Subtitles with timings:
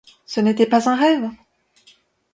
[0.25, 1.29] Ce n'était pas un rêve!